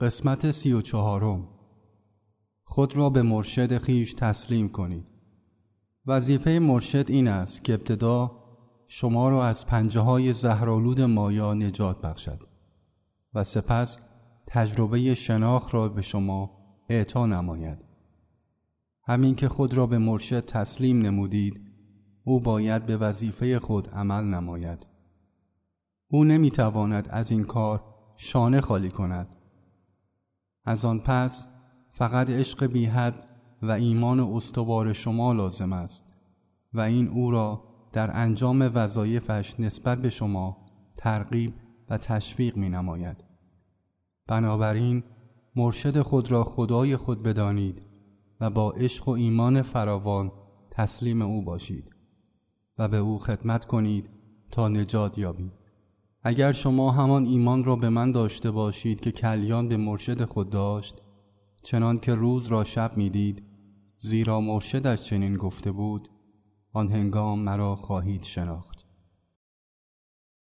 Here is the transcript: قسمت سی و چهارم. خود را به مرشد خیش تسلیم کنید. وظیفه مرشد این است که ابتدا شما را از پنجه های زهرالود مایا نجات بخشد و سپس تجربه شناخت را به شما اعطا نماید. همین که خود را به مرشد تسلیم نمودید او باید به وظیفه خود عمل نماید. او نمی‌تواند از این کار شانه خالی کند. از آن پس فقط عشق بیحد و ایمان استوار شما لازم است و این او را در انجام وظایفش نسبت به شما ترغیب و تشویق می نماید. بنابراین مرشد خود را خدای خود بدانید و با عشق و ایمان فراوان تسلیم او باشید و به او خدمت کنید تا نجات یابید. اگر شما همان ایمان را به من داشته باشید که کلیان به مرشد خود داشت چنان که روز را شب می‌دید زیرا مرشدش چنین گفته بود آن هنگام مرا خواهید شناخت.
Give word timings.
قسمت 0.00 0.50
سی 0.50 0.72
و 0.72 0.80
چهارم. 0.80 1.48
خود 2.64 2.96
را 2.96 3.10
به 3.10 3.22
مرشد 3.22 3.78
خیش 3.78 4.14
تسلیم 4.14 4.68
کنید. 4.68 5.10
وظیفه 6.06 6.58
مرشد 6.58 7.04
این 7.08 7.28
است 7.28 7.64
که 7.64 7.74
ابتدا 7.74 8.44
شما 8.88 9.28
را 9.28 9.46
از 9.46 9.66
پنجه 9.66 10.00
های 10.00 10.32
زهرالود 10.32 11.00
مایا 11.00 11.54
نجات 11.54 12.00
بخشد 12.00 12.42
و 13.34 13.44
سپس 13.44 13.98
تجربه 14.46 15.14
شناخت 15.14 15.74
را 15.74 15.88
به 15.88 16.02
شما 16.02 16.50
اعطا 16.88 17.26
نماید. 17.26 17.78
همین 19.02 19.34
که 19.34 19.48
خود 19.48 19.74
را 19.74 19.86
به 19.86 19.98
مرشد 19.98 20.44
تسلیم 20.44 21.02
نمودید 21.02 21.60
او 22.24 22.40
باید 22.40 22.86
به 22.86 22.96
وظیفه 22.96 23.58
خود 23.58 23.88
عمل 23.88 24.24
نماید. 24.24 24.86
او 26.08 26.24
نمی‌تواند 26.24 27.08
از 27.10 27.30
این 27.30 27.44
کار 27.44 27.84
شانه 28.16 28.60
خالی 28.60 28.90
کند. 28.90 29.36
از 30.64 30.84
آن 30.84 31.00
پس 31.00 31.48
فقط 31.90 32.30
عشق 32.30 32.66
بیحد 32.66 33.26
و 33.62 33.70
ایمان 33.70 34.20
استوار 34.20 34.92
شما 34.92 35.32
لازم 35.32 35.72
است 35.72 36.04
و 36.72 36.80
این 36.80 37.08
او 37.08 37.30
را 37.30 37.64
در 37.92 38.16
انجام 38.16 38.70
وظایفش 38.74 39.60
نسبت 39.60 39.98
به 40.02 40.10
شما 40.10 40.56
ترغیب 40.96 41.54
و 41.90 41.98
تشویق 41.98 42.56
می 42.56 42.68
نماید. 42.68 43.24
بنابراین 44.26 45.02
مرشد 45.56 46.00
خود 46.00 46.30
را 46.30 46.44
خدای 46.44 46.96
خود 46.96 47.22
بدانید 47.22 47.86
و 48.40 48.50
با 48.50 48.70
عشق 48.72 49.08
و 49.08 49.10
ایمان 49.10 49.62
فراوان 49.62 50.32
تسلیم 50.70 51.22
او 51.22 51.42
باشید 51.42 51.90
و 52.78 52.88
به 52.88 52.96
او 52.96 53.18
خدمت 53.18 53.64
کنید 53.64 54.10
تا 54.50 54.68
نجات 54.68 55.18
یابید. 55.18 55.63
اگر 56.26 56.52
شما 56.52 56.90
همان 56.90 57.24
ایمان 57.26 57.64
را 57.64 57.76
به 57.76 57.88
من 57.88 58.12
داشته 58.12 58.50
باشید 58.50 59.00
که 59.00 59.12
کلیان 59.12 59.68
به 59.68 59.76
مرشد 59.76 60.24
خود 60.24 60.50
داشت 60.50 60.94
چنان 61.62 61.98
که 61.98 62.14
روز 62.14 62.46
را 62.46 62.64
شب 62.64 62.96
می‌دید 62.96 63.42
زیرا 63.98 64.40
مرشدش 64.40 65.02
چنین 65.02 65.36
گفته 65.36 65.72
بود 65.72 66.08
آن 66.72 66.92
هنگام 66.92 67.38
مرا 67.38 67.76
خواهید 67.76 68.22
شناخت. 68.22 68.83